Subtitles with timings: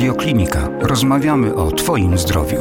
[0.00, 0.68] Radioklinika.
[0.80, 2.58] Rozmawiamy o Twoim zdrowiu.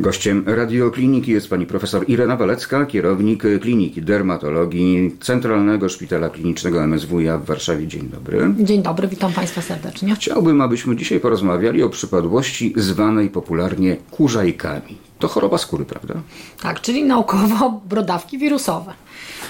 [0.00, 7.44] Gościem radiokliniki jest pani profesor Irena Walecka, kierownik Kliniki Dermatologii Centralnego Szpitala Klinicznego MSWiA w
[7.44, 7.86] Warszawie.
[7.86, 8.54] Dzień dobry.
[8.58, 10.14] Dzień dobry, witam Państwa serdecznie.
[10.14, 15.09] Chciałbym, abyśmy dzisiaj porozmawiali o przypadłości zwanej popularnie kurzajkami.
[15.20, 16.14] To choroba skóry, prawda?
[16.62, 18.92] Tak, czyli naukowo brodawki wirusowe.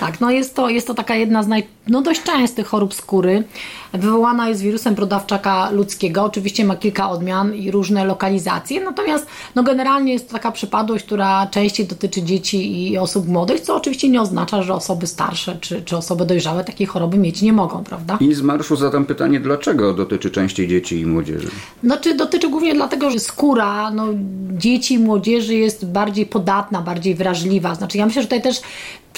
[0.00, 3.44] Tak, no jest to, jest to taka jedna z naj, no dość częstych chorób skóry.
[3.92, 6.24] Wywołana jest wirusem brodawczaka ludzkiego.
[6.24, 11.46] Oczywiście ma kilka odmian i różne lokalizacje, natomiast no generalnie jest to taka przypadłość, która
[11.46, 15.96] częściej dotyczy dzieci i osób młodych, co oczywiście nie oznacza, że osoby starsze czy, czy
[15.96, 18.18] osoby dojrzałe takiej choroby mieć nie mogą, prawda?
[18.20, 21.48] I z marszu zadam pytanie, dlaczego dotyczy częściej dzieci i młodzieży?
[21.84, 24.06] Znaczy dotyczy głównie dlatego, że skóra no,
[24.52, 27.74] dzieci i młodzieży jest bardziej podatna, bardziej wrażliwa.
[27.74, 28.60] Znaczy ja myślę, że tutaj też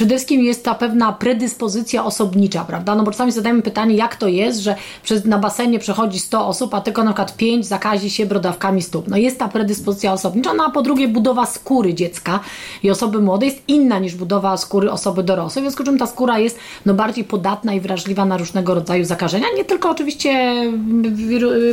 [0.03, 2.95] Przede wszystkim jest ta pewna predyspozycja osobnicza, prawda?
[2.95, 6.75] No bo czasami zadajemy pytanie, jak to jest, że przez, na basenie przechodzi 100 osób,
[6.75, 9.09] a tylko na przykład 5 zakazi się brodawkami stóp.
[9.09, 12.41] No jest ta predyspozycja osobnicza, no a po drugie budowa skóry dziecka
[12.83, 16.07] i osoby młodej jest inna niż budowa skóry osoby dorosłej, w związku z czym ta
[16.07, 20.55] skóra jest no, bardziej podatna i wrażliwa na różnego rodzaju zakażenia, nie tylko oczywiście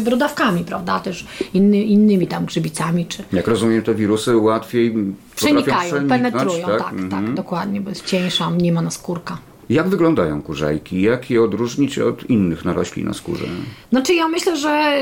[0.01, 0.99] brodawkami, prawda?
[0.99, 3.05] Też inny, innymi tam grzybicami.
[3.05, 3.23] Czy...
[3.33, 4.93] Jak rozumiem, te wirusy łatwiej
[5.39, 7.09] Przenikają, penetrują, tak, tak, mhm.
[7.09, 9.37] tak, dokładnie, bo jest cieńsza, mniemana skórka.
[9.69, 11.01] Jak wyglądają kurzajki?
[11.01, 13.45] Jak je odróżnić od innych narośli na skórze?
[13.89, 14.99] Znaczy ja myślę, że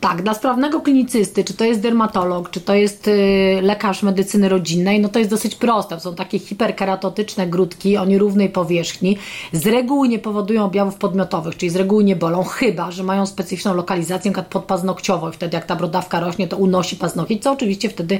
[0.00, 5.00] tak, dla sprawnego klinicysty, czy to jest dermatolog, czy to jest y, lekarz medycyny rodzinnej,
[5.00, 6.00] no to jest dosyć proste.
[6.00, 9.18] Są takie hiperkeratotyczne grudki o nierównej powierzchni.
[9.52, 13.74] Z reguły nie powodują objawów podmiotowych, czyli z reguły nie bolą, chyba, że mają specyficzną
[13.74, 14.44] lokalizację, np.
[14.50, 18.18] podpaznokciową i wtedy jak ta brodawka rośnie, to unosi paznokieć, co oczywiście wtedy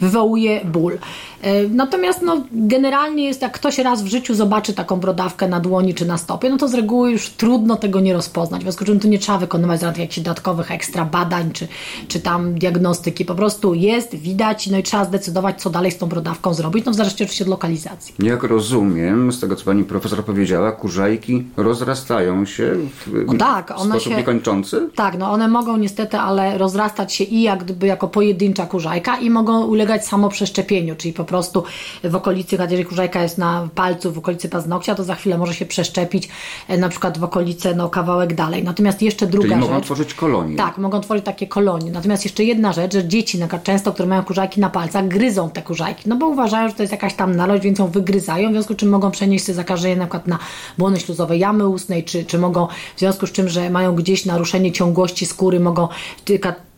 [0.00, 0.92] wywołuje ból.
[0.92, 5.94] Y, natomiast no, generalnie jest, jak ktoś raz w życiu zobaczy taką brodawkę, na dłoni
[5.94, 8.60] czy na stopie, no to z reguły już trudno tego nie rozpoznać.
[8.60, 11.68] W związku z czym tu nie trzeba wykonywać żadnych jakichś dodatkowych ekstra badań czy,
[12.08, 13.24] czy tam diagnostyki.
[13.24, 16.92] Po prostu jest, widać, no i trzeba zdecydować, co dalej z tą brodawką zrobić, no
[16.92, 18.14] w zależności oczywiście od lokalizacji.
[18.18, 22.76] Jak rozumiem, z tego co pani profesor powiedziała, kurzajki rozrastają się
[23.06, 24.88] w, tak, one sposób się, niekończący?
[24.94, 29.30] Tak, no one mogą niestety, ale rozrastać się i jak gdyby jako pojedyncza kurzajka i
[29.30, 31.64] mogą ulegać samoprzeszczepieniu, czyli po prostu
[32.04, 35.66] w okolicy, jeżeli kurzajka jest na palcu, w okolicy paznokcia, to za chwilę może się
[35.66, 36.28] przeszczepić
[36.68, 38.64] e, na przykład w okolice, no kawałek dalej.
[38.64, 39.70] Natomiast jeszcze druga Czyli rzecz.
[39.70, 40.56] mogą tworzyć kolonie.
[40.56, 41.90] Tak, mogą tworzyć takie kolonie.
[41.90, 45.50] Natomiast jeszcze jedna rzecz, że dzieci na przykład często, które mają kurzajki na palcach, gryzą
[45.50, 48.52] te kurzajki, no bo uważają, że to jest jakaś tam nalość, więc ją wygryzają, w
[48.52, 50.38] związku z czym mogą przenieść sobie zakażenie na przykład na
[50.78, 52.66] błony śluzowe jamy ustnej, czy, czy mogą
[52.96, 55.88] w związku z czym, że mają gdzieś naruszenie ciągłości skóry, mogą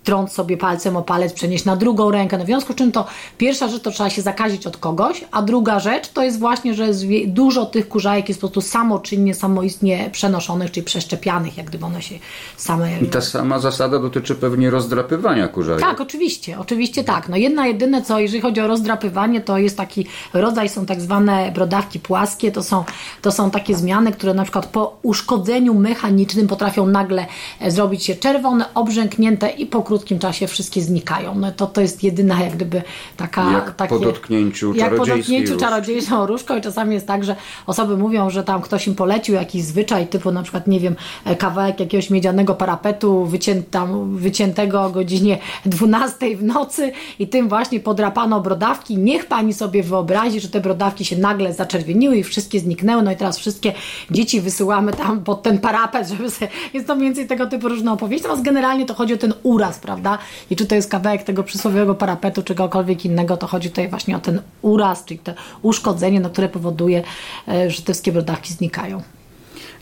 [0.05, 2.39] trąc sobie palcem o palec, przenieść na drugą rękę.
[2.39, 3.07] No w związku z czym to
[3.39, 6.89] pierwsza rzecz to trzeba się zakazić od kogoś, a druga rzecz to jest właśnie, że
[7.27, 12.15] dużo tych kurzajek jest po prostu samoczynnie, samoistnie przenoszonych, czyli przeszczepianych, jak gdyby one się
[12.57, 13.01] same...
[13.01, 15.81] I ta sama zasada dotyczy pewnie rozdrapywania kurzajek.
[15.81, 17.29] Tak, oczywiście, oczywiście tak.
[17.29, 21.53] No jedna jedyne co, jeżeli chodzi o rozdrapywanie, to jest taki rodzaj, są tak zwane
[21.55, 22.85] brodawki płaskie, to są,
[23.23, 27.27] to są takie zmiany, które na przykład po uszkodzeniu mechanicznym potrafią nagle
[27.61, 31.35] e, zrobić się czerwone, obrzęknięte i po krótkim czasie wszystkie znikają.
[31.35, 32.83] No to, to jest jedyna jak gdyby
[33.17, 33.53] taka...
[33.53, 37.37] Jak takie, po dotknięciu Jak po dotknięciu czarodziejską różką i czasami jest tak, że
[37.67, 41.37] osoby mówią, że tam ktoś im polecił jakiś zwyczaj typu na przykład, nie wiem, e,
[41.37, 48.41] kawałek jakiegoś miedzianego parapetu wycięta, wyciętego o godzinie 12 w nocy i tym właśnie podrapano
[48.41, 48.99] brodawki.
[48.99, 53.03] Niech Pani sobie wyobrazi, że te brodawki się nagle zaczerwieniły i wszystkie zniknęły.
[53.03, 53.73] No i teraz wszystkie
[54.11, 56.49] dzieci wysyłamy tam pod ten parapet, żeby sobie...
[56.75, 58.23] Jest to mniej więcej tego typu różne opowieści.
[58.23, 60.19] Natomiast generalnie to chodzi o ten uraz, prawda?
[60.51, 64.17] I czy to jest kawałek tego przysłowiowego parapetu, czy czegokolwiek innego, to chodzi tutaj właśnie
[64.17, 65.33] o ten uraz, czyli to
[65.63, 67.03] uszkodzenie, no, które powoduje,
[67.49, 69.03] e, że te wszystkie brodawki znikają.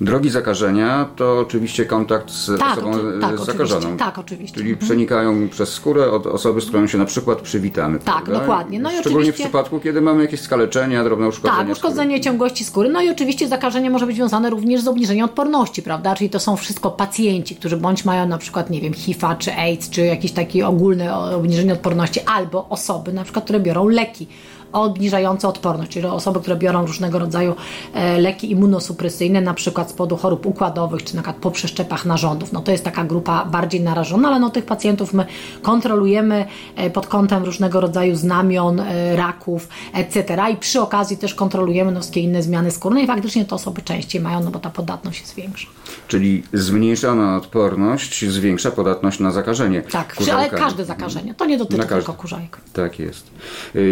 [0.01, 3.79] Drogi zakażenia to oczywiście kontakt z tak, osobą tak, zakażoną.
[3.79, 4.57] Oczywiście, tak, oczywiście.
[4.57, 4.87] Czyli mhm.
[4.87, 7.99] przenikają przez skórę od osoby, z którą się na przykład przywitamy.
[7.99, 8.41] Tak, prawda?
[8.41, 8.81] dokładnie.
[8.81, 9.33] No Szczególnie oczywiście...
[9.33, 11.59] w przypadku, kiedy mamy jakieś skaleczenia, drobne uszkodzenie.
[11.59, 12.21] Tak, uszkodzenie skóry.
[12.21, 12.89] ciągłości skóry.
[12.89, 16.15] No i oczywiście zakażenie może być związane również z obniżeniem odporności, prawda?
[16.15, 19.91] Czyli to są wszystko pacjenci, którzy bądź mają na przykład, nie wiem, HIV, czy AIDS,
[19.91, 24.27] czy jakieś takie ogólne obniżenie odporności, albo osoby na przykład, które biorą leki
[24.73, 27.55] obniżające odporność, czyli osoby, które biorą różnego rodzaju
[27.95, 32.53] e, leki immunosupresyjne, na przykład z powodu chorób układowych, czy na przykład po przeszczepach narządów.
[32.53, 35.27] No to jest taka grupa bardziej narażona, ale no tych pacjentów my
[35.63, 36.45] kontrolujemy
[36.77, 40.37] e, pod kątem różnego rodzaju znamion, e, raków, etc.
[40.53, 44.21] I przy okazji też kontrolujemy no, wszystkie inne zmiany skórne i faktycznie to osoby częściej
[44.21, 45.69] mają, no bo ta podatność jest większa.
[46.09, 49.83] Czyli zmniejszona odporność zwiększa podatność na zakażenie.
[49.83, 51.35] Tak, ale każde zakażenie.
[51.35, 52.61] To nie dotyczy tylko kurzajek.
[52.73, 53.31] Tak jest.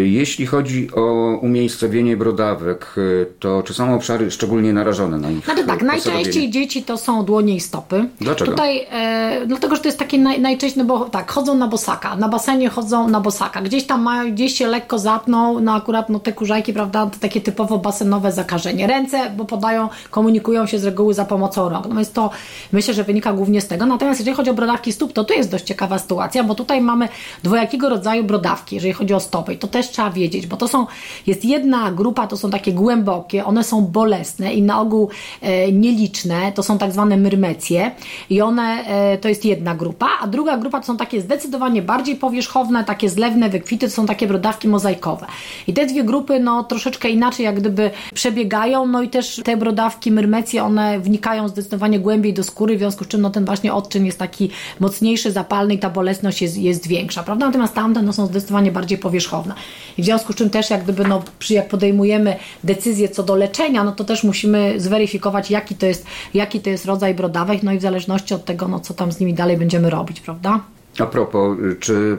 [0.03, 5.45] Jeśli chodzi chodzi o umiejscowienie brodawek, y, to czy są obszary szczególnie narażone na ich
[5.45, 8.05] Znaczy tak, najczęściej dzieci to są dłonie i stopy.
[8.21, 8.51] Dlaczego?
[8.51, 12.15] Tutaj, e, dlatego, że to jest takie naj, najczęściej, no bo tak, chodzą na bosaka,
[12.15, 16.19] na basenie chodzą na bosaka, gdzieś tam mają, gdzieś się lekko zapną, no akurat no
[16.19, 18.87] te kurzajki, prawda, to takie typowo basenowe zakażenie.
[18.87, 21.85] Ręce, bo podają, komunikują się z reguły za pomocą rąk.
[21.85, 22.29] No więc to
[22.71, 23.85] myślę, że wynika głównie z tego.
[23.85, 27.09] Natomiast jeżeli chodzi o brodawki stóp, to tu jest dość ciekawa sytuacja, bo tutaj mamy
[27.43, 29.53] dwojakiego rodzaju brodawki, jeżeli chodzi o stopy.
[29.53, 30.87] I to też trzeba wiedzieć, bo to są,
[31.27, 35.09] jest jedna grupa, to są takie głębokie, one są bolesne i na ogół
[35.41, 37.91] e, nieliczne, to są tak zwane myrmecje
[38.29, 42.15] i one, e, to jest jedna grupa, a druga grupa to są takie zdecydowanie bardziej
[42.15, 45.25] powierzchowne, takie zlewne wykwity, to są takie brodawki mozaikowe.
[45.67, 50.11] I te dwie grupy, no troszeczkę inaczej jak gdyby przebiegają, no i też te brodawki
[50.11, 54.05] myrmecje, one wnikają zdecydowanie głębiej do skóry, w związku z czym no ten właśnie odczyn
[54.05, 57.45] jest taki mocniejszy, zapalny i ta bolesność jest, jest większa, prawda?
[57.45, 59.53] Natomiast tamte no, są zdecydowanie bardziej powierzchowne.
[59.97, 63.35] I w związku z czym też jak gdyby, no, przy, jak podejmujemy decyzję co do
[63.35, 67.71] leczenia, no to też musimy zweryfikować, jaki to jest, jaki to jest rodzaj brodawek, no
[67.71, 70.59] i w zależności od tego, no co tam z nimi dalej będziemy robić, prawda?
[70.99, 72.17] A propos, y, czy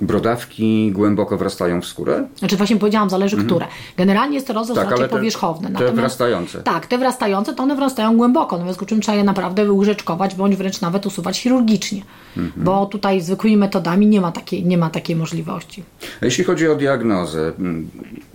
[0.00, 2.28] brodawki głęboko wrastają w skórę?
[2.36, 3.66] Znaczy właśnie powiedziałam, zależy które.
[3.96, 4.88] Generalnie jest to rozrost Mhm.
[4.88, 5.66] Tak, raczej te- powierzchowny.
[5.66, 6.62] te Natomiast- wrastające.
[6.62, 9.72] Tak, te wrastające to one wrastają głęboko, no w związku z czym trzeba je naprawdę
[9.72, 12.02] łyżeczkować, bądź wręcz nawet usuwać chirurgicznie.
[12.36, 12.64] Mhm.
[12.64, 15.82] Bo tutaj zwykłymi metodami nie ma takiej, nie ma takiej możliwości.
[16.22, 17.52] A Jeśli chodzi o diagnozę,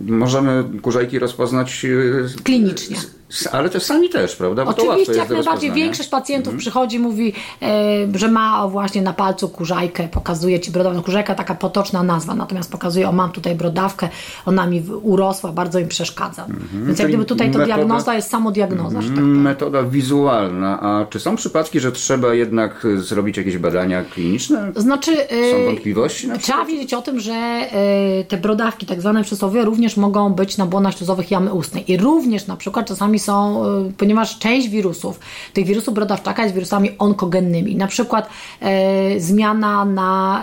[0.00, 2.96] możemy kurzajki rozpoznać y, Klinicznie.
[3.52, 4.64] Ale też sami też, prawda?
[4.64, 5.72] Bo Oczywiście, jak najbardziej.
[5.72, 6.58] Większość pacjentów Mhm.
[6.58, 7.32] przychodzi, mówi,
[7.62, 7.68] e,
[8.18, 11.02] że ma właśnie na palcu kurzajkę, pokazuje ci brodawkę.
[11.02, 14.08] Kurzajka taka potoczna nazwa, natomiast pokazuje, o mam tutaj brodawkę,
[14.46, 16.46] ona mi urosła, bardzo im przeszkadza.
[16.46, 17.08] Więc jak Mhm.
[17.08, 19.40] Gdyby tutaj to metoda- diagnoza jest samodiagnoza, tak powiem.
[19.40, 20.80] Metoda wizualna.
[20.80, 24.72] A czy są przypadki, że trzeba jednak y, zrobić jakieś badania kliniczne?
[24.76, 25.12] Znaczy,
[25.50, 26.56] Są e, wątpliwości na przykład?
[26.58, 30.66] Trzeba wiedzieć o tym, że e, te brodawki, tak zwane przysłowiowe, również mogą być na
[30.66, 31.92] błonach śluzowych jamy ustnej.
[31.92, 35.20] I również na przykład czasami są, e, ponieważ część wirusów,
[35.52, 37.76] tych wirusów brodawczaka jest wirusami onkogennymi.
[37.76, 38.28] Na przykład
[38.60, 40.42] e, zmiana na,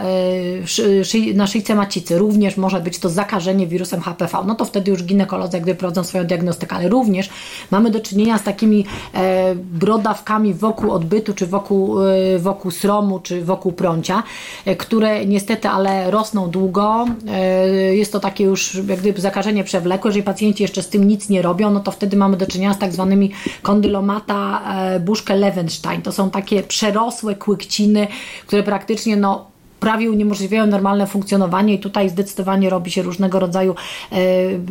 [0.64, 1.04] e, szy,
[1.36, 4.38] na szyjce macicy również może być to zakażenie wirusem HPV.
[4.48, 7.30] No to wtedy już ginekolodzy jak gdyby prowadzą swoją diagnostykę, ale również
[7.72, 13.46] mamy do czynienia z takimi e, brodawkami wokół odbytu, czy wokół, e, wokół sromu, czy
[13.46, 14.24] wokół prącia,
[14.66, 17.06] e, które niestety, ale rosną długo.
[17.28, 20.10] E, Jest to takie już jak gdyby zakażenie przewlekłe.
[20.10, 22.80] Jeżeli pacjenci jeszcze z tym nic nie robią, no to wtedy mamy do czynienia z
[22.80, 23.32] tak zwanymi
[23.62, 26.02] kondylomata e, buszkę Levenstein.
[26.02, 28.08] To są takie przerosłe kłykciny,
[28.48, 29.51] które praktycznie no,
[29.82, 33.76] prawie uniemożliwiają normalne funkcjonowanie i tutaj zdecydowanie robi się różnego rodzaju
[34.12, 34.16] e,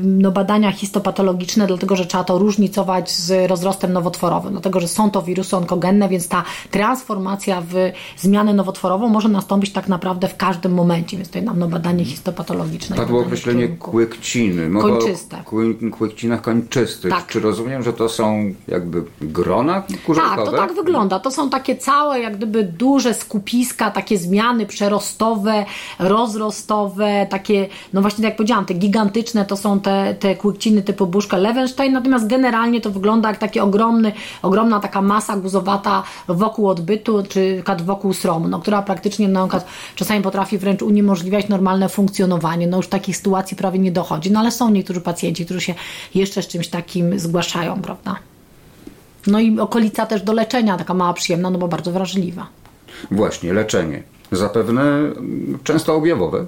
[0.03, 5.23] no, badania histopatologiczne, dlatego że trzeba to różnicować z rozrostem nowotworowym, dlatego że są to
[5.23, 7.75] wirusy onkogenne, więc ta transformacja w
[8.19, 12.97] zmianę nowotworową może nastąpić tak naprawdę w każdym momencie, więc tutaj nam no, badanie histopatologiczne.
[12.97, 14.69] Padło określenie kłykciny.
[14.69, 15.37] Mowa Kończyste.
[15.47, 17.11] o kły- kłykcinach kończystych.
[17.11, 17.27] Tak.
[17.27, 20.37] Czy rozumiem, że to są jakby grona kurzajkowe?
[20.37, 21.21] Tak, to tak wygląda.
[21.21, 24.67] To są takie całe, jak gdyby duże skupiska, takie zmiany
[25.01, 25.65] przerostowe,
[25.99, 31.07] rozrostowe, takie, no właśnie tak jak powiedziałam, te gigantyczne to są te, te kłykciny typu
[31.07, 34.13] buszka Levenstein, natomiast generalnie to wygląda jak taki ogromny,
[34.43, 39.49] ogromna taka masa guzowata wokół odbytu, czy przykład wokół sromu, no, która praktycznie no,
[39.95, 42.67] czasami potrafi wręcz uniemożliwiać normalne funkcjonowanie.
[42.67, 45.75] No już takich sytuacji prawie nie dochodzi, no ale są niektórzy pacjenci, którzy się
[46.15, 48.17] jeszcze z czymś takim zgłaszają, prawda?
[49.27, 52.47] No i okolica też do leczenia, taka mała przyjemna, no bo bardzo wrażliwa.
[53.11, 54.03] Właśnie, leczenie.
[54.33, 55.13] Zapewne
[55.65, 56.47] często objawowe.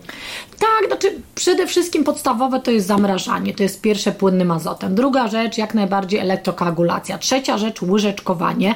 [0.59, 4.95] Tak, znaczy przede wszystkim podstawowe to jest zamrażanie, to jest pierwsze płynnym azotem.
[4.95, 7.19] Druga rzecz jak najbardziej elektrokoagulacja.
[7.19, 8.75] Trzecia rzecz łyżeczkowanie.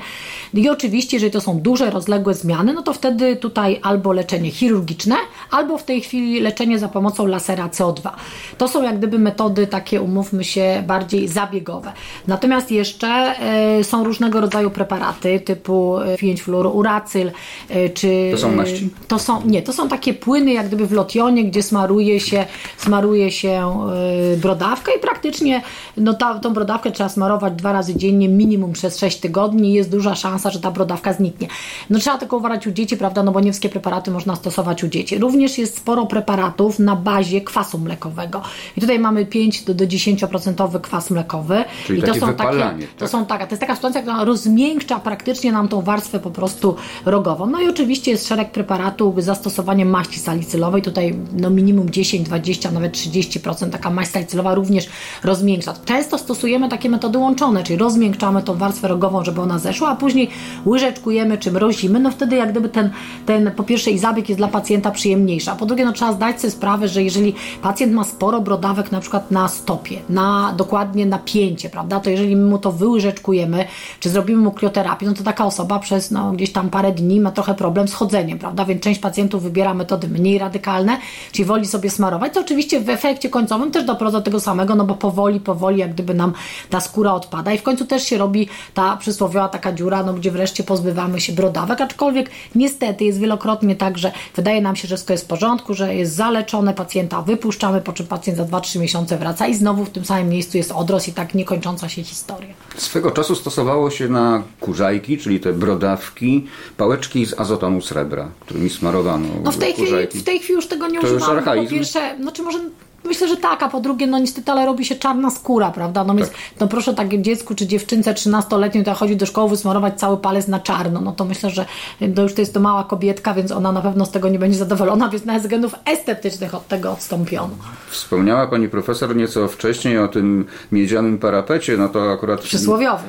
[0.54, 5.16] I oczywiście, jeżeli to są duże, rozległe zmiany, no to wtedy tutaj albo leczenie chirurgiczne,
[5.50, 8.10] albo w tej chwili leczenie za pomocą lasera CO2.
[8.58, 11.92] To są jak gdyby metody takie, umówmy się, bardziej zabiegowe.
[12.26, 17.30] Natomiast jeszcze e, są różnego rodzaju preparaty typu e, 5-fluorouracyl,
[17.68, 18.28] e, czy...
[18.32, 18.90] To są maści?
[19.08, 22.46] To są, nie, to są takie płyny jak gdyby w lotionie, gdzie smaruje się,
[22.76, 23.86] smaruje się
[24.30, 25.62] yy, brodawkę i praktycznie
[25.96, 29.90] no ta, tą brodawkę trzeba smarować dwa razy dziennie, minimum przez 6 tygodni i jest
[29.90, 31.48] duża szansa, że ta brodawka zniknie.
[31.90, 34.88] No trzeba tylko uważać u dzieci, prawda, no bo nie wszystkie preparaty można stosować u
[34.88, 35.18] dzieci.
[35.18, 38.42] Również jest sporo preparatów na bazie kwasu mlekowego.
[38.76, 41.64] I tutaj mamy 5 do, do 10% kwas mlekowy.
[41.86, 43.08] Czyli I to są takie, to tak?
[43.08, 47.46] są taka, to jest taka substancja, która rozmiękcza praktycznie nam tą warstwę po prostu rogową.
[47.46, 52.70] No i oczywiście jest szereg preparatów z zastosowaniem maści salicylowej, tutaj no minimum 10-20 20,
[52.70, 54.12] nawet 30%, taka maść
[54.54, 54.88] również
[55.24, 55.74] rozmiękcza.
[55.84, 60.30] Często stosujemy takie metody łączone, czyli rozmiękczamy tą warstwę rogową, żeby ona zeszła, a później
[60.66, 62.90] łyżeczkujemy czy mrozimy, no wtedy jak gdyby ten,
[63.26, 66.40] ten po pierwsze i zabieg jest dla pacjenta przyjemniejszy, a po drugie no trzeba zdać
[66.40, 71.18] sobie sprawę, że jeżeli pacjent ma sporo brodawek na przykład na stopie, na dokładnie na
[71.18, 73.64] pięcie, prawda, to jeżeli my mu to wyłyżeczkujemy,
[74.00, 77.30] czy zrobimy mu krioterapię, no to taka osoba przez no, gdzieś tam parę dni ma
[77.30, 80.98] trochę problem z chodzeniem, prawda, więc część pacjentów wybiera metody mniej radykalne,
[81.32, 84.84] czyli woli sobie smarować, to oczywiście w efekcie końcowym też doprowadza do tego samego, no
[84.84, 86.32] bo powoli, powoli jak gdyby nam
[86.70, 90.30] ta skóra odpada i w końcu też się robi ta przysłowiowa taka dziura, no gdzie
[90.30, 95.12] wreszcie pozbywamy się brodawek, aczkolwiek niestety jest wielokrotnie tak, że wydaje nam się, że wszystko
[95.12, 99.46] jest w porządku, że jest zaleczone, pacjenta wypuszczamy, po czym pacjent za 2-3 miesiące wraca
[99.46, 102.54] i znowu w tym samym miejscu jest odrost i tak niekończąca się historia.
[102.76, 109.28] Swego czasu stosowało się na kurzajki, czyli te brodawki, pałeczki z azotonu srebra, którymi smarowano
[109.44, 110.18] No w tej, chwili, kurzajki.
[110.18, 112.58] w tej chwili już tego nie To już używamy, bo po pierwsze, no czy może
[113.06, 116.04] Myślę, że tak, a po drugie, no niestety, ale robi się czarna skóra, prawda?
[116.04, 120.16] No, więc, no proszę takim dziecku czy dziewczynce 13-letniej, która chodzi do szkoły, wysmarować cały
[120.16, 121.00] palec na czarno.
[121.00, 121.66] No to myślę, że
[122.14, 124.58] to już to jest to mała kobietka, więc ona na pewno z tego nie będzie
[124.58, 127.54] zadowolona, więc nawet z względów estetycznych od tego odstąpiono.
[127.88, 133.08] Wspomniała pani profesor nieco wcześniej o tym miedzianym parapecie, no to akurat Przysłowiowym.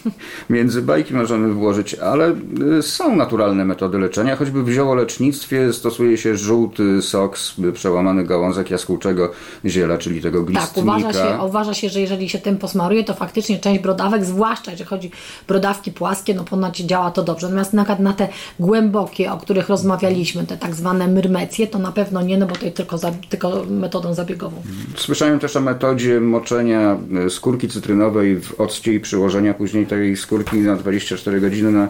[0.50, 2.34] między bajki możemy włożyć, ale
[2.78, 8.70] y, są naturalne metody leczenia, choćby w ziołolecznictwie stosuje się żółty sok z przełamany gałązek
[8.70, 9.25] jaskółczego
[9.66, 10.80] ziela, czyli tego Tak, glistnika.
[10.80, 14.88] uważa się, uważa się, że jeżeli się tym posmaruje, to faktycznie część brodawek, zwłaszcza jeżeli
[14.88, 15.10] chodzi
[15.48, 17.46] brodawki płaskie, no ponoć działa to dobrze.
[17.46, 18.28] Natomiast na na te
[18.60, 22.64] głębokie, o których rozmawialiśmy, te tak zwane myrmecje, to na pewno nie, no bo to
[22.64, 24.62] jest tylko, za, tylko metodą zabiegową.
[24.96, 30.56] Słyszałem też o metodzie moczenia y, skórki cytrynowej w occie i przyłożenia później tej skórki
[30.56, 31.88] na 24 godziny na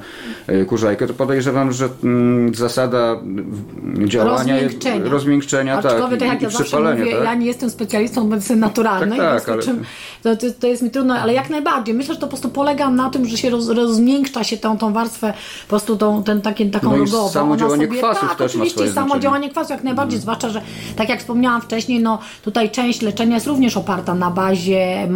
[0.54, 1.06] y, kurzajkę.
[1.06, 3.16] To podejrzewam, że mm, zasada
[4.04, 5.10] działania Rozmiękczenia.
[5.10, 7.04] rozmiękczenia tak, tak i, jak i ja zawsze przypalenia.
[7.04, 7.24] mówię, tak?
[7.26, 9.82] Ja nie jestem specjalistą od medycyny naturalnej, Tak, tak, ale- czym
[10.22, 10.30] to,
[10.60, 11.94] to, jest mi trudno, ale jak najbardziej.
[11.94, 14.92] Myślę, że to po prostu polega na tym, że się roz, rozmiękcza się tą, tą
[14.92, 17.28] warstwę, po prostu tą, ten, takie, taką No rogową.
[17.28, 19.22] samo działanie sobie, kwasów tak, też ma oczywiście swoje samo znaczenie.
[19.22, 20.62] działanie kwasu jak najbardziej, zwłaszcza, że
[20.96, 25.08] tak jak wspomniałam wcześniej, no tutaj część leczenia jest również oparta na bazie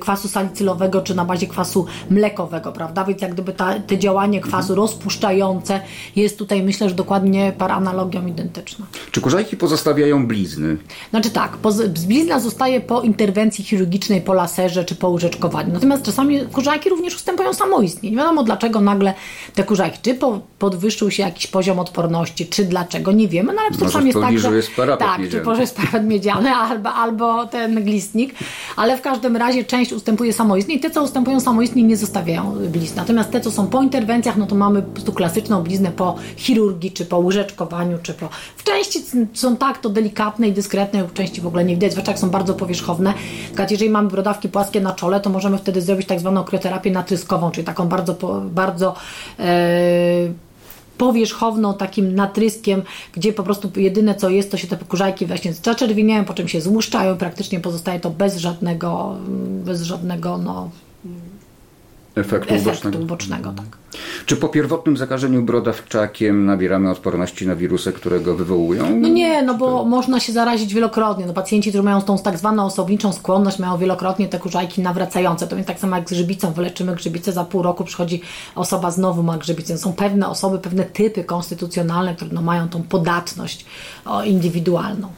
[0.00, 3.04] kwasu salicylowego, czy na bazie kwasu mlekowego, prawda?
[3.04, 5.80] Więc jak gdyby ta, te działanie kwasu rozpuszczające
[6.16, 8.86] jest tutaj, myślę, że dokładnie par analogią identyczna.
[9.10, 10.76] Czy kurzajki pozostawiają blizny?
[11.10, 15.72] Znaczy tak, poz- blizna zostaje po interwencji chirurgicznej, po laserze czy po urzeczkowaniu.
[15.72, 18.10] Natomiast czasami kurzajki również ustępują samoistnie.
[18.10, 19.14] Nie wiadomo dlaczego nagle
[19.54, 23.70] te kurzajki, czy po, podwyższył się jakiś poziom odporności, czy dlaczego, nie wiemy, no ale
[23.70, 24.56] Może czasami jest tak, że...
[24.56, 28.34] jest tak, czy może jest parapet miedziany, albo, albo ten glistnik,
[28.76, 32.96] ale w każdym razie część ustępuje samoistnie i te, co ustępują samoistnie, nie zostawiają blizn.
[32.96, 36.90] Natomiast te, co są po interwencjach, no to mamy po prostu klasyczną bliznę po chirurgii,
[36.90, 38.28] czy po łyżeczkowaniu, czy po...
[38.56, 42.12] W części są tak to delikatne i dyskretne, w części w ogóle nie widać, zwłaszcza
[42.12, 43.14] jak są bardzo powierzchowne.
[43.48, 47.50] Tylko jeżeli mamy brodawki płaskie na czole, to możemy wtedy zrobić tak zwaną krioterapię natryskową,
[47.50, 48.16] czyli taką bardzo,
[48.50, 48.94] bardzo
[49.38, 49.44] e,
[50.98, 52.82] powierzchowną takim natryskiem,
[53.12, 56.60] gdzie po prostu jedyne co jest, to się te kurzajki właśnie zaczerwieniają, po czym się
[56.60, 59.16] złuszczają, praktycznie pozostaje to bez żadnego,
[59.64, 60.70] bez żadnego no,
[62.18, 63.52] Efektu, efektu ubocznego.
[63.52, 63.66] Tak.
[64.26, 68.96] Czy po pierwotnym zakażeniu brodawczakiem nabieramy odporności na wirusy, które go wywołują?
[68.96, 71.26] No nie, no bo można się zarazić wielokrotnie.
[71.26, 75.46] No pacjenci, którzy mają tą tak zwaną osobniczą skłonność, mają wielokrotnie te kurzajki nawracające.
[75.46, 78.20] To więc tak samo jak z grzybicą, wyleczymy grzybicę, za pół roku przychodzi
[78.54, 79.78] osoba, znowu ma grzybicę.
[79.78, 83.66] Są pewne osoby, pewne typy konstytucjonalne, które no, mają tą podatność
[84.24, 85.08] indywidualną.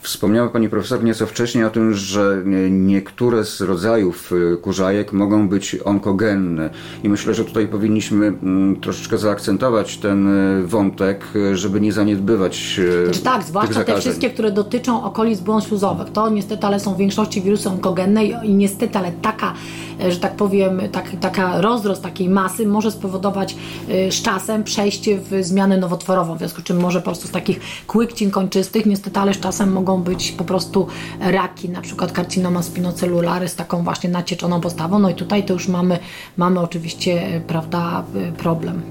[0.00, 5.48] Wspomniała Pani Profesor nieco wcześniej o tym, że nie- niektóre z rodzajów y, kurzajek mogą
[5.48, 6.70] być onkogenne
[7.04, 10.28] i myślę, że tutaj powinniśmy mm, troszeczkę zaakcentować ten
[10.62, 15.60] y, wątek, y, żeby nie zaniedbywać Znaczy tak, zwłaszcza te wszystkie, które dotyczą okolic błon
[15.60, 16.12] śluzowych.
[16.12, 19.54] To niestety, ale są w większości wirusy onkogenne i, niestety, ale taka,
[20.08, 23.56] że tak powiem, tak, taka rozrost takiej masy może spowodować
[23.88, 27.30] e, z czasem przejście w zmianę nowotworową, w związku z czym może po prostu z
[27.30, 30.86] takich kłykcin kończystych niestety, ale z czasem mogą być po prostu
[31.20, 34.98] raki, na przykład karcinoma spinocelulary z taką właśnie nacieczoną postawą.
[34.98, 35.98] No i tutaj to już mamy,
[36.36, 38.82] mamy oczywiście, e, prawda, e, problem.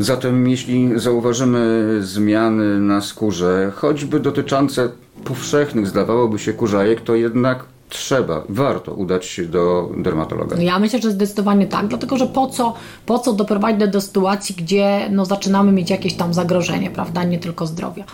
[0.00, 4.88] Zatem jeśli zauważymy zmiany na skórze, choćby dotyczące
[5.24, 10.56] powszechnych, zdawałoby się, kurzajek, to jednak trzeba, warto udać się do dermatologa.
[10.56, 12.74] Ja myślę, że zdecydowanie tak, dlatego że po co,
[13.06, 17.66] po co doprowadzić do, sytuacji, gdzie no, zaczynamy mieć jakieś tam zagrożenie, prawda, nie tylko
[17.66, 18.04] zdrowia.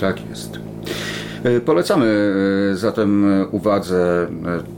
[0.00, 0.58] Tak jest.
[1.44, 2.34] E, Polecamy
[2.72, 4.26] e, zatem e, uwadze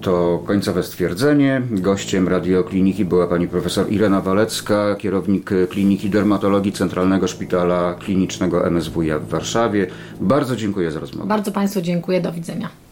[0.00, 1.62] to końcowe stwierdzenie.
[1.70, 9.28] Gościem radiokliniki była pani profesor Irena Walecka, kierownik Kliniki Dermatologii Centralnego Szpitala Klinicznego MSWiA w
[9.28, 9.86] Warszawie.
[10.20, 11.28] Bardzo dziękuję za rozmowę.
[11.28, 12.20] Bardzo Państwu dziękuję.
[12.20, 12.85] Do widzenia.